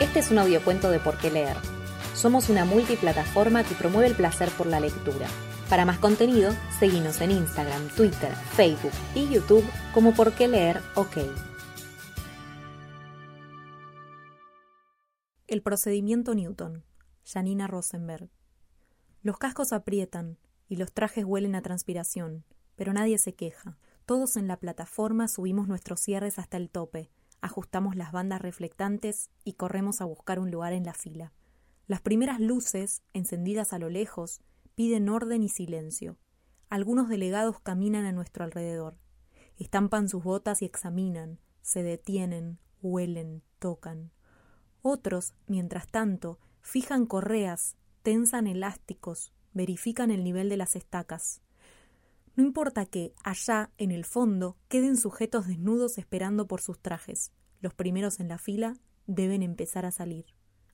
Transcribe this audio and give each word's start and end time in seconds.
Este 0.00 0.18
es 0.18 0.32
un 0.32 0.38
audiocuento 0.38 0.90
de 0.90 0.98
Por 0.98 1.16
qué 1.18 1.30
leer. 1.30 1.56
Somos 2.14 2.48
una 2.48 2.64
multiplataforma 2.64 3.62
que 3.62 3.76
promueve 3.76 4.08
el 4.08 4.16
placer 4.16 4.50
por 4.50 4.66
la 4.66 4.80
lectura. 4.80 5.28
Para 5.70 5.84
más 5.84 6.00
contenido, 6.00 6.52
seguimos 6.80 7.20
en 7.20 7.30
Instagram, 7.30 7.88
Twitter, 7.90 8.34
Facebook 8.56 8.90
y 9.14 9.28
YouTube 9.28 9.64
como 9.92 10.12
Por 10.12 10.32
qué 10.32 10.48
leer 10.48 10.80
OK. 10.96 11.18
El 15.46 15.62
procedimiento 15.62 16.34
Newton. 16.34 16.82
Janina 17.24 17.68
Rosenberg. 17.68 18.30
Los 19.22 19.38
cascos 19.38 19.72
aprietan 19.72 20.38
y 20.68 20.74
los 20.74 20.92
trajes 20.92 21.24
huelen 21.24 21.54
a 21.54 21.62
transpiración, 21.62 22.44
pero 22.74 22.92
nadie 22.92 23.18
se 23.18 23.36
queja. 23.36 23.78
Todos 24.06 24.36
en 24.36 24.48
la 24.48 24.58
plataforma 24.58 25.28
subimos 25.28 25.68
nuestros 25.68 26.00
cierres 26.00 26.40
hasta 26.40 26.56
el 26.56 26.68
tope, 26.68 27.10
ajustamos 27.44 27.94
las 27.94 28.10
bandas 28.10 28.40
reflectantes 28.40 29.30
y 29.44 29.52
corremos 29.52 30.00
a 30.00 30.06
buscar 30.06 30.38
un 30.38 30.50
lugar 30.50 30.72
en 30.72 30.84
la 30.84 30.94
fila. 30.94 31.34
Las 31.86 32.00
primeras 32.00 32.40
luces, 32.40 33.02
encendidas 33.12 33.74
a 33.74 33.78
lo 33.78 33.90
lejos, 33.90 34.40
piden 34.74 35.10
orden 35.10 35.42
y 35.42 35.50
silencio. 35.50 36.16
Algunos 36.70 37.10
delegados 37.10 37.60
caminan 37.60 38.06
a 38.06 38.12
nuestro 38.12 38.44
alrededor. 38.44 38.96
Estampan 39.58 40.08
sus 40.08 40.24
botas 40.24 40.62
y 40.62 40.64
examinan, 40.64 41.38
se 41.60 41.82
detienen, 41.82 42.58
huelen, 42.80 43.42
tocan. 43.58 44.10
Otros, 44.80 45.34
mientras 45.46 45.86
tanto, 45.86 46.38
fijan 46.62 47.04
correas, 47.04 47.76
tensan 48.02 48.46
elásticos, 48.46 49.34
verifican 49.52 50.10
el 50.10 50.24
nivel 50.24 50.48
de 50.48 50.56
las 50.56 50.76
estacas. 50.76 51.42
No 52.36 52.42
importa 52.42 52.86
que, 52.86 53.14
allá, 53.22 53.70
en 53.78 53.90
el 53.92 54.04
fondo, 54.04 54.56
queden 54.68 54.96
sujetos 54.96 55.46
desnudos 55.46 55.98
esperando 55.98 56.46
por 56.46 56.60
sus 56.60 56.80
trajes. 56.80 57.32
Los 57.60 57.74
primeros 57.74 58.18
en 58.18 58.28
la 58.28 58.38
fila 58.38 58.74
deben 59.06 59.42
empezar 59.42 59.86
a 59.86 59.92
salir. 59.92 60.26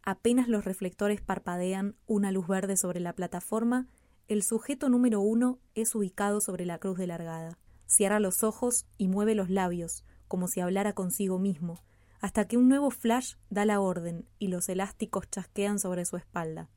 Apenas 0.03 0.49
los 0.49 0.65
reflectores 0.65 1.21
parpadean 1.21 1.97
una 2.07 2.33
luz 2.33 2.47
verde 2.49 2.77
sobre 2.77 3.01
la 3.01 3.13
plataforma, 3.15 3.89
el 4.29 4.43
sujeto 4.43 4.89
número 4.89 5.21
uno 5.21 5.59
es 5.75 5.95
ubicado 5.95 6.41
sobre 6.41 6.65
la 6.65 6.79
cruz 6.79 6.97
de 6.97 7.09
largada. 7.09 7.59
Cierra 7.87 8.21
los 8.21 8.45
ojos 8.45 8.87
y 8.97 9.09
mueve 9.09 9.35
los 9.35 9.51
labios, 9.51 10.05
como 10.29 10.47
si 10.47 10.61
hablara 10.61 10.93
consigo 10.93 11.41
mismo, 11.41 11.83
hasta 12.21 12.47
que 12.47 12.57
un 12.57 12.69
nuevo 12.69 12.91
flash 12.91 13.35
da 13.51 13.65
la 13.65 13.81
orden 13.81 14.29
y 14.39 14.49
los 14.49 14.69
elásticos 14.69 15.29
chasquean 15.29 15.81
sobre 15.81 16.05
su 16.05 16.17
espalda. 16.17 16.71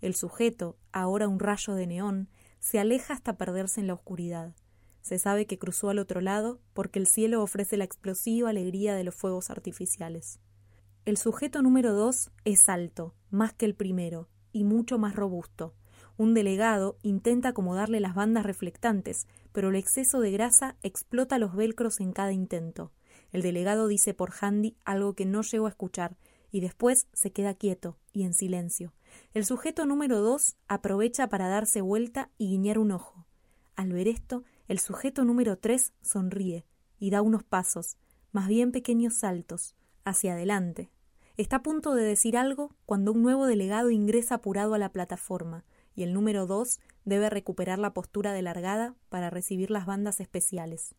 El 0.00 0.16
sujeto, 0.16 0.76
ahora 0.92 1.28
un 1.28 1.38
rayo 1.38 1.74
de 1.74 1.86
neón, 1.86 2.28
se 2.60 2.78
aleja 2.78 3.14
hasta 3.14 3.36
perderse 3.36 3.80
en 3.80 3.86
la 3.86 3.94
oscuridad. 3.94 4.54
Se 5.02 5.18
sabe 5.18 5.46
que 5.46 5.58
cruzó 5.58 5.90
al 5.90 5.98
otro 5.98 6.20
lado 6.20 6.60
porque 6.74 6.98
el 6.98 7.06
cielo 7.06 7.42
ofrece 7.42 7.76
la 7.76 7.84
explosiva 7.84 8.50
alegría 8.50 8.94
de 8.94 9.04
los 9.04 9.14
fuegos 9.14 9.50
artificiales. 9.50 10.40
El 11.04 11.16
sujeto 11.16 11.62
número 11.62 11.92
dos 11.92 12.32
es 12.44 12.68
alto, 12.68 13.14
más 13.30 13.52
que 13.52 13.66
el 13.66 13.76
primero, 13.76 14.28
y 14.52 14.64
mucho 14.64 14.98
más 14.98 15.14
robusto. 15.14 15.74
Un 16.16 16.34
delegado 16.34 16.98
intenta 17.02 17.50
acomodarle 17.50 18.00
las 18.00 18.14
bandas 18.14 18.44
reflectantes, 18.44 19.28
pero 19.52 19.68
el 19.68 19.76
exceso 19.76 20.18
de 20.20 20.32
grasa 20.32 20.76
explota 20.82 21.38
los 21.38 21.54
velcros 21.54 22.00
en 22.00 22.12
cada 22.12 22.32
intento. 22.32 22.90
El 23.32 23.42
delegado 23.42 23.86
dice 23.86 24.14
por 24.14 24.32
handy 24.40 24.76
algo 24.84 25.14
que 25.14 25.26
no 25.26 25.42
llegó 25.42 25.66
a 25.66 25.70
escuchar, 25.70 26.16
y 26.50 26.60
después 26.60 27.08
se 27.12 27.32
queda 27.32 27.54
quieto 27.54 27.98
y 28.12 28.24
en 28.24 28.34
silencio. 28.34 28.92
El 29.34 29.44
sujeto 29.44 29.86
número 29.86 30.20
dos 30.20 30.56
aprovecha 30.68 31.28
para 31.28 31.48
darse 31.48 31.80
vuelta 31.80 32.30
y 32.38 32.48
guiñar 32.48 32.78
un 32.78 32.92
ojo. 32.92 33.26
Al 33.74 33.92
ver 33.92 34.08
esto, 34.08 34.44
el 34.68 34.78
sujeto 34.78 35.24
número 35.24 35.58
tres 35.58 35.92
sonríe 36.02 36.64
y 36.98 37.10
da 37.10 37.22
unos 37.22 37.44
pasos, 37.44 37.98
más 38.32 38.48
bien 38.48 38.72
pequeños 38.72 39.14
saltos, 39.14 39.76
hacia 40.04 40.32
adelante. 40.32 40.90
Está 41.36 41.56
a 41.56 41.62
punto 41.62 41.94
de 41.94 42.02
decir 42.02 42.36
algo 42.36 42.74
cuando 42.86 43.12
un 43.12 43.22
nuevo 43.22 43.46
delegado 43.46 43.90
ingresa 43.90 44.36
apurado 44.36 44.74
a 44.74 44.78
la 44.78 44.92
plataforma, 44.92 45.64
y 45.94 46.02
el 46.02 46.12
número 46.12 46.46
dos 46.46 46.80
debe 47.04 47.30
recuperar 47.30 47.78
la 47.78 47.92
postura 47.92 48.32
de 48.32 48.42
largada 48.42 48.94
para 49.08 49.30
recibir 49.30 49.70
las 49.70 49.86
bandas 49.86 50.20
especiales. 50.20 50.94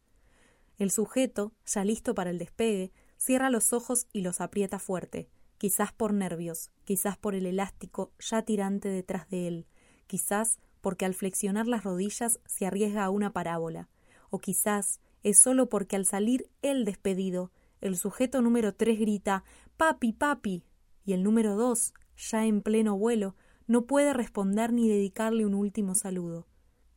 El 0.78 0.92
sujeto, 0.92 1.54
ya 1.66 1.84
listo 1.84 2.14
para 2.14 2.30
el 2.30 2.38
despegue, 2.38 2.92
cierra 3.18 3.50
los 3.50 3.74
ojos 3.74 4.08
y 4.14 4.22
los 4.22 4.42
aprieta 4.42 4.78
fuerte, 4.78 5.28
quizás 5.58 5.92
por 5.92 6.14
nervios, 6.14 6.72
quizás 6.86 7.18
por 7.18 7.36
el 7.36 7.46
elástico 7.46 8.12
ya 8.20 8.42
tirante 8.44 8.90
detrás 8.90 9.30
de 9.30 9.48
él, 9.48 9.68
quizás 10.08 10.60
porque 10.82 11.06
al 11.06 11.14
flexionar 11.14 11.68
las 11.68 11.84
rodillas 11.84 12.40
se 12.46 12.66
arriesga 12.66 13.04
a 13.04 13.10
una 13.10 13.34
parábola, 13.34 13.90
o 14.30 14.40
quizás 14.40 15.00
es 15.24 15.40
solo 15.40 15.70
porque 15.70 15.96
al 15.96 16.06
salir 16.06 16.50
el 16.62 16.86
despedido, 16.86 17.52
el 17.82 17.98
sujeto 17.98 18.42
número 18.42 18.74
tres 18.74 19.00
grita 19.00 19.44
Papi, 19.78 20.14
papi, 20.14 20.64
y 21.06 21.14
el 21.14 21.24
número 21.24 21.56
dos, 21.56 21.94
ya 22.16 22.46
en 22.46 22.62
pleno 22.62 22.98
vuelo, 22.98 23.36
no 23.68 23.86
puede 23.86 24.14
responder 24.14 24.72
ni 24.74 24.88
dedicarle 24.88 25.46
un 25.46 25.54
último 25.54 25.94
saludo. 25.94 26.48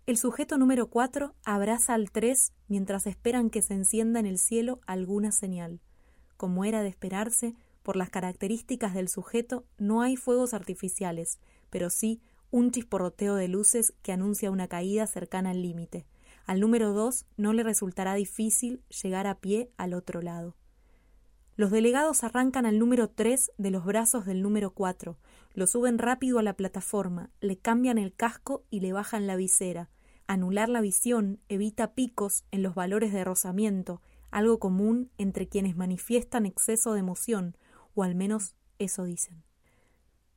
El 0.07 0.17
sujeto 0.17 0.57
número 0.57 0.89
cuatro 0.89 1.35
abraza 1.45 1.95
al 1.95 2.11
tres 2.11 2.53
mientras 2.69 3.07
esperan 3.07 3.51
que 3.51 3.63
se 3.63 3.75
encienda 3.75 4.19
en 4.19 4.27
el 4.27 4.39
cielo 4.39 4.81
alguna 4.87 5.31
señal. 5.31 5.81
Como 6.37 6.65
era 6.65 6.83
de 6.83 6.89
esperarse, 6.89 7.55
por 7.83 7.97
las 7.97 8.11
características 8.11 8.95
del 8.95 9.09
sujeto, 9.09 9.67
no 9.79 10.03
hay 10.03 10.17
fuegos 10.17 10.55
artificiales, 10.55 11.39
pero 11.71 11.91
sí 11.91 12.21
un 12.51 12.71
chisporroteo 12.71 13.37
de 13.37 13.49
luces 13.49 13.95
que 14.03 14.13
anuncia 14.13 14.51
una 14.51 14.69
caída 14.69 15.07
cercana 15.07 15.51
al 15.51 15.63
límite. 15.63 16.07
Al 16.47 16.61
número 16.61 16.93
dos 16.93 17.27
no 17.37 17.53
le 17.53 17.63
resultará 17.63 18.15
difícil 18.15 18.83
llegar 19.03 19.27
a 19.27 19.39
pie 19.41 19.71
al 19.77 19.95
otro 19.95 20.21
lado. 20.21 20.57
Los 21.57 21.71
delegados 21.71 22.25
arrancan 22.25 22.67
al 22.67 22.79
número 22.79 23.09
tres 23.09 23.53
de 23.59 23.71
los 23.71 23.85
brazos 23.85 24.25
del 24.25 24.43
número 24.43 24.73
cuatro, 24.73 25.19
lo 25.53 25.67
suben 25.67 25.99
rápido 25.99 26.39
a 26.39 26.43
la 26.43 26.55
plataforma, 26.55 27.31
le 27.41 27.59
cambian 27.59 27.99
el 27.99 28.15
casco 28.15 28.65
y 28.71 28.81
le 28.81 28.93
bajan 28.93 29.27
la 29.27 29.37
visera. 29.37 29.91
Anular 30.27 30.69
la 30.69 30.81
visión 30.81 31.41
evita 31.49 31.95
picos 31.95 32.45
en 32.51 32.63
los 32.63 32.75
valores 32.75 33.13
de 33.13 33.25
rozamiento, 33.25 34.01
algo 34.31 34.61
común 34.61 35.11
entre 35.19 35.49
quienes 35.49 35.77
manifiestan 35.77 36.47
exceso 36.47 36.93
de 36.93 37.01
emoción, 37.01 37.57
o 37.95 38.03
al 38.03 38.15
menos 38.15 38.55
eso 38.79 39.05
dicen. 39.05 39.43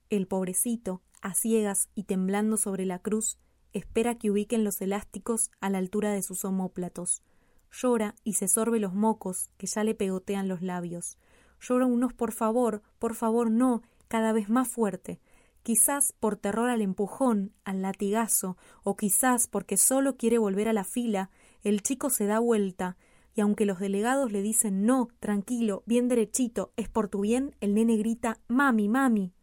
El 0.10 0.28
pobrecito, 0.28 1.02
a 1.22 1.34
ciegas 1.34 1.90
y 1.96 2.04
temblando 2.04 2.58
sobre 2.58 2.86
la 2.86 3.00
cruz, 3.00 3.38
espera 3.72 4.16
que 4.16 4.30
ubiquen 4.30 4.64
los 4.64 4.82
elásticos 4.82 5.52
a 5.60 5.70
la 5.70 5.80
altura 5.80 6.12
de 6.12 6.22
sus 6.22 6.46
omóplatos. 6.46 7.24
Llora 7.72 8.16
y 8.24 8.34
se 8.34 8.48
sorbe 8.48 8.80
los 8.80 8.94
mocos 8.94 9.50
que 9.58 9.66
ya 9.66 9.84
le 9.84 9.96
pegotean 9.96 10.48
los 10.48 10.62
labios. 10.62 11.18
Llora 11.60 11.86
unos 11.86 12.14
por 12.14 12.32
favor, 12.32 12.84
por 13.00 13.16
favor 13.16 13.50
no, 13.50 13.82
cada 14.08 14.32
vez 14.34 14.50
más 14.50 14.68
fuerte, 14.68 15.20
quizás 15.64 16.14
por 16.20 16.36
terror 16.36 16.70
al 16.70 16.82
empujón, 16.82 17.54
al 17.64 17.82
latigazo, 17.82 18.58
o 18.84 18.96
quizás 18.96 19.48
porque 19.48 19.78
solo 19.78 20.18
quiere 20.18 20.38
volver 20.38 20.68
a 20.68 20.74
la 20.74 20.84
fila, 20.84 21.32
el 21.64 21.82
chico 21.82 22.10
se 22.10 22.26
da 22.26 22.40
vuelta, 22.40 22.98
y 23.36 23.42
aunque 23.42 23.66
los 23.66 23.80
delegados 23.80 24.32
le 24.32 24.42
dicen 24.42 24.86
no, 24.86 25.10
tranquilo, 25.20 25.84
bien 25.86 26.08
derechito, 26.08 26.72
es 26.78 26.90
por 26.90 27.08
tu 27.08 27.22
bien, 27.22 27.56
el 27.62 27.74
nene 27.74 27.98
grita 27.98 28.40
Mami, 28.48 28.90
mami. 28.90 29.34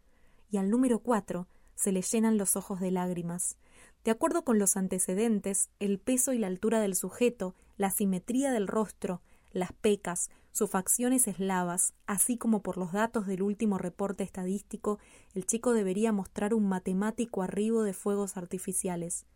Y 0.50 0.58
al 0.58 0.70
número 0.70 1.00
cuatro 1.00 1.48
se 1.74 1.92
le 1.92 2.02
llenan 2.02 2.38
los 2.38 2.56
ojos 2.56 2.80
de 2.80 2.90
lágrimas. 2.90 3.56
De 4.04 4.10
acuerdo 4.10 4.44
con 4.44 4.58
los 4.58 4.76
antecedentes, 4.76 5.70
el 5.78 5.98
peso 5.98 6.32
y 6.32 6.38
la 6.38 6.46
altura 6.46 6.80
del 6.80 6.94
sujeto, 6.94 7.54
la 7.76 7.90
simetría 7.90 8.52
del 8.52 8.68
rostro, 8.68 9.22
las 9.52 9.72
pecas, 9.72 10.30
sus 10.52 10.70
facciones 10.70 11.28
eslavas, 11.28 11.94
así 12.06 12.36
como 12.36 12.62
por 12.62 12.76
los 12.76 12.92
datos 12.92 13.26
del 13.26 13.42
último 13.42 13.78
reporte 13.78 14.24
estadístico, 14.24 14.98
el 15.34 15.46
chico 15.46 15.72
debería 15.72 16.12
mostrar 16.12 16.54
un 16.54 16.68
matemático 16.68 17.42
arribo 17.42 17.82
de 17.82 17.92
fuegos 17.92 18.36
artificiales. 18.36 19.26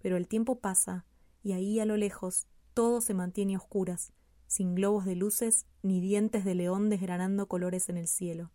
Pero 0.00 0.16
el 0.16 0.28
tiempo 0.28 0.58
pasa, 0.58 1.04
y 1.42 1.52
ahí 1.52 1.80
a 1.80 1.86
lo 1.86 1.96
lejos 1.96 2.46
todo 2.74 3.00
se 3.00 3.14
mantiene 3.14 3.54
a 3.54 3.58
oscuras, 3.58 4.12
sin 4.46 4.74
globos 4.74 5.04
de 5.04 5.16
luces 5.16 5.66
ni 5.82 6.00
dientes 6.00 6.44
de 6.44 6.54
león 6.54 6.90
desgranando 6.90 7.48
colores 7.48 7.88
en 7.88 7.96
el 7.96 8.08
cielo. 8.08 8.50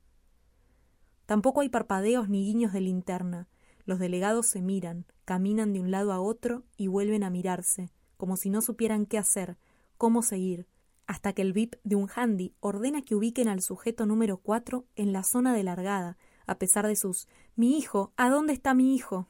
Tampoco 1.26 1.62
hay 1.62 1.70
parpadeos 1.70 2.30
ni 2.30 2.46
guiños 2.46 2.74
de 2.74 2.82
linterna. 2.82 3.48
Los 3.86 4.00
delegados 4.00 4.48
se 4.48 4.62
miran, 4.62 5.06
caminan 5.26 5.74
de 5.74 5.80
un 5.80 5.92
lado 5.92 6.12
a 6.12 6.20
otro 6.20 6.64
y 6.78 6.88
vuelven 6.88 7.24
a 7.24 7.30
mirarse, 7.30 7.92
como 8.16 8.38
si 8.38 8.50
no 8.50 8.62
supieran 8.62 9.06
qué 9.06 9.18
hacer, 9.18 9.58
cómo 9.98 10.22
seguir, 10.22 10.68
hasta 11.06 11.34
que 11.34 11.42
el 11.42 11.54
VIP 11.54 11.76
de 11.84 11.96
un 11.96 12.10
handy 12.14 12.54
ordena 12.60 13.02
que 13.02 13.16
ubiquen 13.16 13.48
al 13.48 13.62
sujeto 13.62 14.06
número 14.06 14.38
cuatro 14.38 14.86
en 14.96 15.14
la 15.14 15.24
zona 15.24 15.54
de 15.54 15.64
largada, 15.64 16.18
a 16.46 16.60
pesar 16.60 16.88
de 16.88 16.96
sus 16.96 17.28
Mi 17.56 17.78
hijo, 17.78 18.14
¿a 18.18 18.30
dónde 18.30 18.54
está 18.54 18.74
mi 18.74 18.96
hijo? 18.96 19.28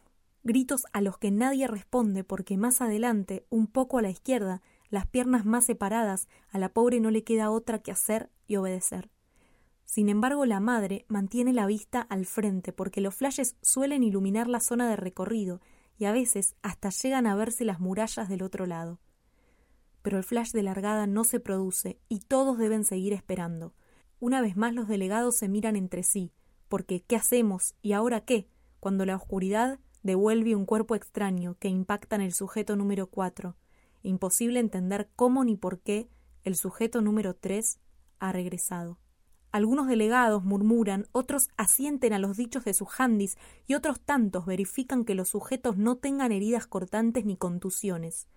gritos 0.48 0.84
a 0.94 1.02
los 1.02 1.18
que 1.18 1.30
nadie 1.30 1.68
responde 1.68 2.24
porque 2.24 2.58
más 2.58 2.82
adelante, 2.82 3.46
un 3.50 3.68
poco 3.68 4.00
a 4.00 4.02
la 4.02 4.10
izquierda, 4.10 4.62
las 4.90 5.08
piernas 5.08 5.46
más 5.46 5.66
separadas, 5.66 6.28
a 6.50 6.60
la 6.60 6.70
pobre 6.70 7.00
no 7.00 7.12
le 7.12 7.24
queda 7.24 7.52
otra 7.52 7.80
que 7.80 7.92
hacer 7.92 8.30
y 8.48 8.56
obedecer. 8.56 9.10
Sin 9.86 10.10
embargo, 10.10 10.46
la 10.46 10.60
madre 10.60 11.06
mantiene 11.08 11.54
la 11.54 11.66
vista 11.66 12.02
al 12.02 12.26
frente 12.26 12.74
porque 12.74 13.02
los 13.02 13.16
flashes 13.16 13.56
suelen 13.62 14.04
iluminar 14.04 14.48
la 14.48 14.60
zona 14.60 14.90
de 14.90 14.98
recorrido 14.98 15.62
y 15.98 16.06
a 16.06 16.12
veces 16.12 16.56
hasta 16.62 16.90
llegan 16.90 17.26
a 17.26 17.36
verse 17.36 17.66
las 17.66 17.80
murallas 17.80 18.30
del 18.30 18.44
otro 18.44 18.66
lado. 18.66 19.00
Pero 20.02 20.18
el 20.18 20.24
flash 20.24 20.52
de 20.52 20.64
largada 20.64 21.08
no 21.08 21.24
se 21.24 21.40
produce 21.40 22.00
y 22.10 22.20
todos 22.20 22.58
deben 22.58 22.84
seguir 22.84 23.14
esperando. 23.14 23.74
Una 24.20 24.42
vez 24.42 24.58
más 24.58 24.74
los 24.74 24.88
delegados 24.88 25.36
se 25.36 25.48
miran 25.48 25.76
entre 25.76 26.04
sí, 26.04 26.32
porque 26.68 27.02
¿qué 27.02 27.16
hacemos 27.16 27.76
y 27.82 27.94
ahora 27.94 28.22
qué? 28.22 28.50
Cuando 28.80 29.06
la 29.06 29.16
oscuridad 29.16 29.80
devuelve 30.04 30.56
un 30.56 30.66
cuerpo 30.66 30.96
extraño 30.96 31.56
que 31.60 31.70
impacta 31.70 32.16
en 32.16 32.22
el 32.22 32.34
sujeto 32.34 32.76
número 32.76 33.08
4. 33.08 33.56
Imposible 34.08 34.62
entender 34.62 35.10
cómo 35.18 35.44
ni 35.44 35.58
por 35.58 35.82
qué 35.82 36.08
el 36.46 36.56
sujeto 36.56 37.02
número 37.02 37.36
3 37.36 37.78
ha 38.20 38.32
regresado. 38.32 39.00
Algunos 39.52 39.88
delegados 39.88 40.46
murmuran, 40.46 41.08
otros 41.12 41.50
asienten 41.58 42.14
a 42.14 42.20
los 42.20 42.38
dichos 42.38 42.64
de 42.64 42.74
sus 42.74 42.88
handis 42.98 43.38
y 43.66 43.74
otros 43.74 44.00
tantos 44.00 44.46
verifican 44.46 45.04
que 45.04 45.14
los 45.14 45.28
sujetos 45.28 45.76
no 45.76 45.98
tengan 45.98 46.32
heridas 46.32 46.68
cortantes 46.68 47.26
ni 47.26 47.36
contusiones. 47.36 48.30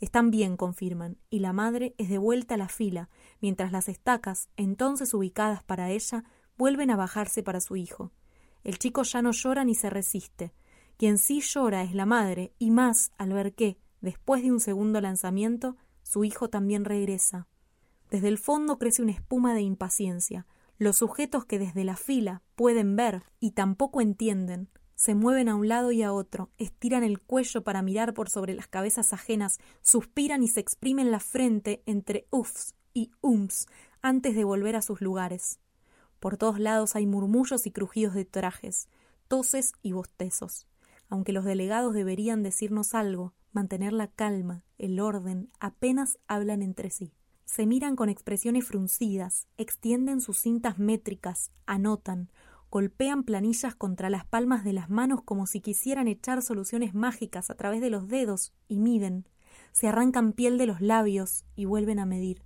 Están 0.00 0.30
bien, 0.30 0.56
confirman, 0.56 1.18
y 1.28 1.40
la 1.40 1.52
madre 1.52 1.94
es 1.98 2.08
devuelta 2.08 2.54
a 2.54 2.58
la 2.58 2.68
fila, 2.68 3.10
mientras 3.42 3.70
las 3.70 3.90
estacas, 3.90 4.48
entonces 4.56 5.12
ubicadas 5.12 5.62
para 5.62 5.90
ella, 5.90 6.24
vuelven 6.56 6.90
a 6.90 6.96
bajarse 6.96 7.42
para 7.42 7.60
su 7.60 7.76
hijo. 7.76 8.12
El 8.64 8.78
chico 8.78 9.02
ya 9.02 9.20
no 9.20 9.32
llora 9.32 9.66
ni 9.66 9.74
se 9.74 9.90
resiste. 9.90 10.54
Quien 10.96 11.18
sí 11.18 11.42
llora 11.42 11.82
es 11.82 11.94
la 11.94 12.06
madre, 12.06 12.54
y 12.58 12.70
más 12.70 13.12
al 13.18 13.34
ver 13.34 13.54
que, 13.54 13.76
después 14.00 14.42
de 14.42 14.52
un 14.52 14.60
segundo 14.60 15.00
lanzamiento, 15.00 15.76
su 16.02 16.24
hijo 16.24 16.48
también 16.48 16.84
regresa. 16.84 17.46
Desde 18.10 18.28
el 18.28 18.38
fondo 18.38 18.78
crece 18.78 19.02
una 19.02 19.12
espuma 19.12 19.54
de 19.54 19.62
impaciencia. 19.62 20.46
Los 20.78 20.98
sujetos 20.98 21.44
que 21.44 21.58
desde 21.58 21.84
la 21.84 21.96
fila 21.96 22.42
pueden 22.54 22.96
ver 22.96 23.24
y 23.40 23.50
tampoco 23.50 24.00
entienden, 24.00 24.70
se 24.98 25.14
mueven 25.14 25.48
a 25.48 25.54
un 25.54 25.68
lado 25.68 25.92
y 25.92 26.02
a 26.02 26.12
otro, 26.12 26.50
estiran 26.58 27.04
el 27.04 27.20
cuello 27.20 27.62
para 27.62 27.82
mirar 27.82 28.14
por 28.14 28.30
sobre 28.30 28.54
las 28.54 28.66
cabezas 28.66 29.12
ajenas, 29.12 29.60
suspiran 29.80 30.42
y 30.42 30.48
se 30.48 30.58
exprimen 30.58 31.12
la 31.12 31.20
frente 31.20 31.84
entre 31.86 32.26
ufs 32.32 32.74
y 32.94 33.12
ums 33.20 33.68
antes 34.02 34.34
de 34.34 34.42
volver 34.42 34.74
a 34.74 34.82
sus 34.82 35.00
lugares. 35.00 35.60
Por 36.18 36.36
todos 36.36 36.58
lados 36.58 36.96
hay 36.96 37.06
murmullos 37.06 37.64
y 37.66 37.70
crujidos 37.70 38.14
de 38.14 38.24
trajes, 38.24 38.88
toses 39.28 39.72
y 39.82 39.92
bostezos. 39.92 40.66
Aunque 41.08 41.32
los 41.32 41.44
delegados 41.44 41.94
deberían 41.94 42.42
decirnos 42.42 42.92
algo, 42.92 43.34
mantener 43.58 43.92
la 43.92 44.06
calma, 44.06 44.62
el 44.78 45.00
orden, 45.00 45.50
apenas 45.58 46.20
hablan 46.28 46.62
entre 46.62 46.90
sí. 46.90 47.12
Se 47.44 47.66
miran 47.66 47.96
con 47.96 48.08
expresiones 48.08 48.64
fruncidas, 48.64 49.48
extienden 49.56 50.20
sus 50.20 50.38
cintas 50.38 50.78
métricas, 50.78 51.50
anotan, 51.66 52.30
golpean 52.70 53.24
planillas 53.24 53.74
contra 53.74 54.10
las 54.10 54.24
palmas 54.24 54.62
de 54.62 54.74
las 54.74 54.90
manos 54.90 55.22
como 55.24 55.48
si 55.48 55.60
quisieran 55.60 56.06
echar 56.06 56.40
soluciones 56.40 56.94
mágicas 56.94 57.50
a 57.50 57.56
través 57.56 57.80
de 57.80 57.90
los 57.90 58.06
dedos 58.06 58.52
y 58.68 58.78
miden, 58.78 59.26
se 59.72 59.88
arrancan 59.88 60.34
piel 60.34 60.56
de 60.56 60.66
los 60.66 60.80
labios 60.80 61.44
y 61.56 61.64
vuelven 61.64 61.98
a 61.98 62.06
medir. 62.06 62.44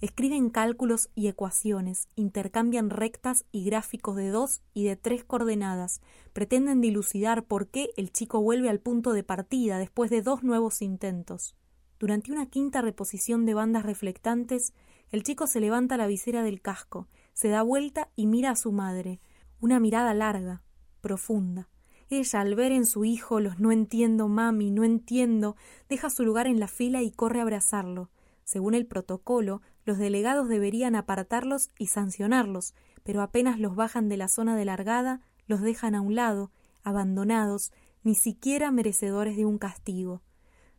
Escriben 0.00 0.50
cálculos 0.50 1.08
y 1.14 1.28
ecuaciones, 1.28 2.08
intercambian 2.14 2.90
rectas 2.90 3.46
y 3.52 3.64
gráficos 3.64 4.16
de 4.16 4.28
dos 4.28 4.60
y 4.74 4.84
de 4.84 4.96
tres 4.96 5.24
coordenadas, 5.24 6.00
pretenden 6.32 6.80
dilucidar 6.80 7.44
por 7.44 7.68
qué 7.68 7.90
el 7.96 8.12
chico 8.12 8.42
vuelve 8.42 8.68
al 8.68 8.80
punto 8.80 9.12
de 9.12 9.22
partida 9.22 9.78
después 9.78 10.10
de 10.10 10.20
dos 10.20 10.42
nuevos 10.42 10.82
intentos. 10.82 11.56
Durante 11.98 12.32
una 12.32 12.46
quinta 12.46 12.82
reposición 12.82 13.46
de 13.46 13.54
bandas 13.54 13.84
reflectantes, 13.84 14.74
el 15.10 15.22
chico 15.22 15.46
se 15.46 15.60
levanta 15.60 15.96
la 15.96 16.06
visera 16.06 16.42
del 16.42 16.60
casco, 16.60 17.08
se 17.32 17.48
da 17.48 17.62
vuelta 17.62 18.10
y 18.16 18.26
mira 18.26 18.50
a 18.50 18.56
su 18.56 18.72
madre, 18.72 19.20
una 19.60 19.80
mirada 19.80 20.12
larga, 20.12 20.62
profunda. 21.00 21.68
Ella, 22.10 22.40
al 22.40 22.54
ver 22.54 22.72
en 22.72 22.84
su 22.84 23.04
hijo 23.04 23.40
los 23.40 23.58
no 23.58 23.72
entiendo, 23.72 24.28
mami, 24.28 24.70
no 24.70 24.84
entiendo, 24.84 25.56
deja 25.88 26.10
su 26.10 26.24
lugar 26.24 26.46
en 26.46 26.60
la 26.60 26.68
fila 26.68 27.02
y 27.02 27.10
corre 27.10 27.38
a 27.38 27.42
abrazarlo. 27.42 28.10
Según 28.44 28.74
el 28.74 28.86
protocolo, 28.86 29.62
los 29.84 29.98
delegados 29.98 30.48
deberían 30.48 30.96
apartarlos 30.96 31.70
y 31.78 31.88
sancionarlos, 31.88 32.74
pero 33.02 33.22
apenas 33.22 33.58
los 33.58 33.76
bajan 33.76 34.08
de 34.08 34.16
la 34.16 34.28
zona 34.28 34.56
de 34.56 34.64
largada, 34.64 35.20
los 35.46 35.60
dejan 35.60 35.94
a 35.94 36.00
un 36.00 36.14
lado, 36.14 36.50
abandonados, 36.82 37.72
ni 38.02 38.14
siquiera 38.14 38.70
merecedores 38.70 39.36
de 39.36 39.44
un 39.44 39.58
castigo. 39.58 40.22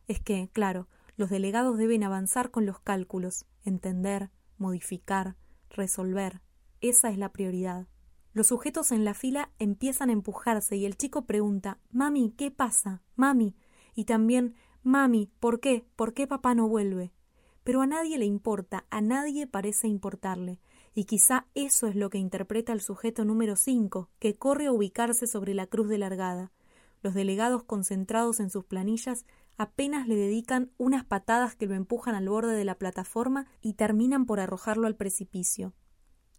Es 0.08 0.20
que, 0.20 0.50
claro, 0.54 0.88
los 1.18 1.30
delegados 1.30 1.78
deben 1.78 2.04
avanzar 2.04 2.52
con 2.52 2.66
los 2.66 2.80
cálculos, 2.80 3.46
entender, 3.64 4.30
modificar, 4.58 5.36
resolver. 5.70 6.42
Esa 6.82 7.10
es 7.10 7.18
la 7.18 7.32
prioridad. 7.32 7.88
Los 8.34 8.48
sujetos 8.48 8.92
en 8.92 9.06
la 9.06 9.14
fila 9.14 9.52
empiezan 9.60 10.10
a 10.10 10.14
empujarse 10.14 10.76
y 10.76 10.86
el 10.86 10.98
chico 10.98 11.26
pregunta 11.26 11.80
Mami, 11.92 12.34
¿qué 12.38 12.52
pasa? 12.52 13.02
Mami. 13.16 13.56
Y 13.96 14.06
también 14.06 14.56
Mami, 14.84 15.32
¿por 15.40 15.60
qué? 15.62 15.86
¿Por 15.96 16.14
qué 16.14 16.28
papá 16.28 16.54
no 16.54 16.68
vuelve? 16.68 17.14
Pero 17.66 17.82
a 17.82 17.88
nadie 17.88 18.20
le 18.20 18.26
importa, 18.26 18.86
a 18.92 19.02
nadie 19.02 19.48
parece 19.48 19.88
importarle, 19.88 20.60
y 20.94 21.06
quizá 21.06 21.48
eso 21.56 21.88
es 21.88 21.96
lo 21.96 22.12
que 22.12 22.20
interpreta 22.20 22.72
el 22.74 22.80
sujeto 22.80 23.26
número 23.26 23.56
cinco, 23.56 24.12
que 24.20 24.36
corre 24.36 24.68
a 24.68 24.72
ubicarse 24.72 25.26
sobre 25.26 25.56
la 25.56 25.66
cruz 25.66 25.90
de 25.90 25.98
largada. 25.98 26.52
Los 27.02 27.16
delegados 27.16 27.64
concentrados 27.64 28.40
en 28.40 28.52
sus 28.52 28.66
planillas 28.66 29.26
apenas 29.58 30.08
le 30.08 30.16
dedican 30.16 30.70
unas 30.78 31.06
patadas 31.06 31.56
que 31.56 31.66
lo 31.66 31.74
empujan 31.74 32.14
al 32.14 32.30
borde 32.30 32.56
de 32.56 32.66
la 32.66 32.78
plataforma 32.78 33.48
y 33.62 33.74
terminan 33.74 34.28
por 34.28 34.40
arrojarlo 34.40 34.86
al 34.86 34.96
precipicio. 34.96 35.74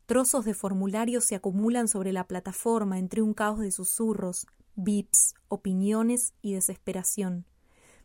Trozos 0.07 0.45
de 0.45 0.55
formularios 0.55 1.25
se 1.25 1.35
acumulan 1.35 1.89
sobre 1.89 2.13
la 2.13 2.29
plataforma 2.29 3.01
entre 3.01 3.21
un 3.21 3.35
caos 3.35 3.59
de 3.59 3.73
susurros, 3.73 4.47
bips, 4.77 5.35
opiniones 5.49 6.35
y 6.41 6.53
desesperación. 6.53 7.47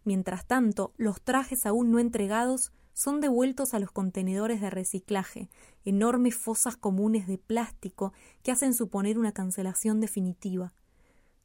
Mientras 0.06 0.48
tanto, 0.48 0.96
los 0.98 1.22
trajes 1.22 1.68
aún 1.68 1.92
no 1.92 2.00
entregados 2.00 2.74
son 2.94 3.22
devueltos 3.22 3.74
a 3.74 3.80
los 3.80 3.92
contenedores 3.92 4.62
de 4.62 4.70
reciclaje, 4.70 5.50
enormes 5.86 6.36
fosas 6.36 6.78
comunes 6.78 7.28
de 7.28 7.38
plástico 7.38 8.14
que 8.44 8.52
hacen 8.52 8.74
suponer 8.74 9.18
una 9.18 9.32
cancelación 9.32 10.00
definitiva. 10.00 10.74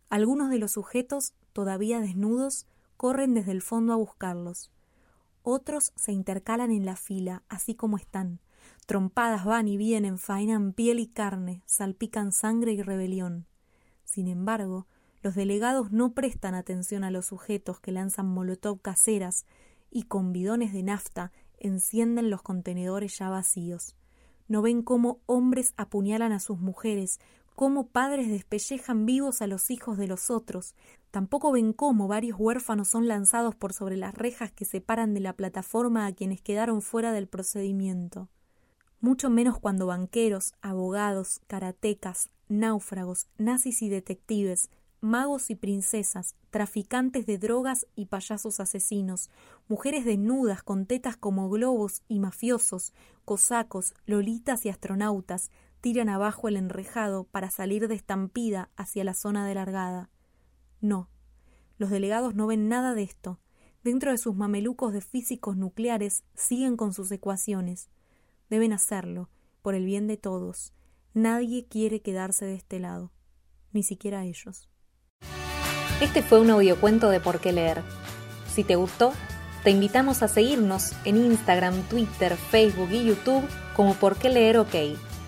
Algunos 0.08 0.50
de 0.50 0.58
los 0.58 0.72
sujetos, 0.72 1.34
todavía 1.52 2.00
desnudos, 2.00 2.66
corren 2.96 3.34
desde 3.34 3.52
el 3.52 3.62
fondo 3.62 3.92
a 3.92 3.96
buscarlos. 3.96 4.70
Otros 5.42 5.92
se 5.94 6.12
intercalan 6.12 6.70
en 6.70 6.84
la 6.84 6.96
fila, 6.96 7.42
así 7.48 7.74
como 7.74 7.96
están. 7.96 8.40
Trompadas 8.86 9.44
van 9.44 9.68
y 9.68 9.76
vienen, 9.76 10.18
faenan 10.18 10.72
piel 10.72 10.98
y 11.00 11.06
carne, 11.06 11.62
salpican 11.66 12.32
sangre 12.32 12.72
y 12.72 12.82
rebelión. 12.82 13.46
Sin 14.04 14.28
embargo, 14.28 14.86
los 15.22 15.34
delegados 15.34 15.90
no 15.90 16.12
prestan 16.12 16.54
atención 16.54 17.02
a 17.02 17.10
los 17.10 17.26
sujetos 17.26 17.80
que 17.80 17.90
lanzan 17.90 18.26
molotov 18.26 18.80
caseras 18.80 19.44
y 19.96 20.02
con 20.02 20.30
bidones 20.30 20.74
de 20.74 20.82
nafta 20.82 21.32
encienden 21.56 22.28
los 22.28 22.42
contenedores 22.42 23.16
ya 23.16 23.30
vacíos. 23.30 23.96
No 24.46 24.60
ven 24.60 24.82
cómo 24.82 25.20
hombres 25.24 25.72
apuñalan 25.78 26.32
a 26.32 26.38
sus 26.38 26.60
mujeres, 26.60 27.18
cómo 27.54 27.86
padres 27.86 28.28
despellejan 28.28 29.06
vivos 29.06 29.40
a 29.40 29.46
los 29.46 29.70
hijos 29.70 29.96
de 29.96 30.06
los 30.06 30.30
otros, 30.30 30.74
tampoco 31.10 31.50
ven 31.50 31.72
cómo 31.72 32.08
varios 32.08 32.38
huérfanos 32.38 32.88
son 32.88 33.08
lanzados 33.08 33.54
por 33.54 33.72
sobre 33.72 33.96
las 33.96 34.14
rejas 34.14 34.52
que 34.52 34.66
separan 34.66 35.14
de 35.14 35.20
la 35.20 35.32
plataforma 35.32 36.04
a 36.04 36.12
quienes 36.12 36.42
quedaron 36.42 36.82
fuera 36.82 37.12
del 37.12 37.26
procedimiento. 37.26 38.28
Mucho 39.00 39.30
menos 39.30 39.58
cuando 39.58 39.86
banqueros, 39.86 40.52
abogados, 40.60 41.40
karatecas, 41.46 42.28
náufragos, 42.48 43.28
nazis 43.38 43.80
y 43.80 43.88
detectives, 43.88 44.68
magos 45.00 45.50
y 45.50 45.54
princesas, 45.54 46.34
traficantes 46.50 47.26
de 47.26 47.38
drogas 47.38 47.86
y 47.94 48.06
payasos 48.06 48.60
asesinos, 48.60 49.30
mujeres 49.68 50.04
desnudas 50.04 50.62
con 50.62 50.86
tetas 50.86 51.16
como 51.16 51.48
globos 51.48 52.02
y 52.08 52.18
mafiosos, 52.18 52.92
cosacos, 53.24 53.94
lolitas 54.06 54.66
y 54.66 54.68
astronautas, 54.68 55.50
tiran 55.80 56.08
abajo 56.08 56.48
el 56.48 56.56
enrejado 56.56 57.24
para 57.24 57.50
salir 57.50 57.88
de 57.88 57.94
estampida 57.94 58.70
hacia 58.76 59.04
la 59.04 59.14
zona 59.14 59.46
de 59.46 59.54
largada. 59.54 60.10
No, 60.80 61.08
los 61.78 61.90
delegados 61.90 62.34
no 62.34 62.46
ven 62.46 62.68
nada 62.68 62.94
de 62.94 63.02
esto. 63.02 63.38
Dentro 63.84 64.10
de 64.10 64.18
sus 64.18 64.34
mamelucos 64.34 64.92
de 64.92 65.00
físicos 65.00 65.56
nucleares 65.56 66.24
siguen 66.34 66.76
con 66.76 66.92
sus 66.92 67.12
ecuaciones. 67.12 67.88
Deben 68.50 68.72
hacerlo, 68.72 69.28
por 69.62 69.74
el 69.74 69.84
bien 69.84 70.06
de 70.06 70.16
todos. 70.16 70.72
Nadie 71.14 71.66
quiere 71.66 72.00
quedarse 72.00 72.46
de 72.46 72.54
este 72.54 72.80
lado, 72.80 73.12
ni 73.72 73.82
siquiera 73.82 74.24
ellos. 74.24 74.68
Este 75.98 76.20
fue 76.22 76.40
un 76.40 76.50
audiocuento 76.50 77.08
de 77.08 77.20
Por 77.20 77.40
qué 77.40 77.52
leer. 77.52 77.82
Si 78.52 78.64
te 78.64 78.76
gustó, 78.76 79.14
te 79.64 79.70
invitamos 79.70 80.22
a 80.22 80.28
seguirnos 80.28 80.92
en 81.06 81.16
Instagram, 81.16 81.80
Twitter, 81.84 82.36
Facebook 82.36 82.90
y 82.92 83.06
YouTube 83.06 83.42
como 83.74 83.94
Por 83.94 84.16
qué 84.16 84.28
leer 84.28 84.58
OK. 84.58 84.74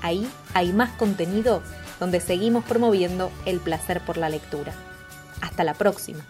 Ahí 0.02 0.28
hay 0.52 0.74
más 0.74 0.90
contenido 0.90 1.62
donde 1.98 2.20
seguimos 2.20 2.64
promoviendo 2.64 3.30
el 3.46 3.60
placer 3.60 4.02
por 4.04 4.18
la 4.18 4.28
lectura. 4.28 4.74
Hasta 5.40 5.64
la 5.64 5.72
próxima. 5.72 6.20